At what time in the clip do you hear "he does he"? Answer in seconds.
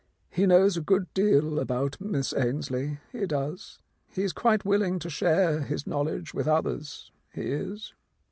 3.11-4.23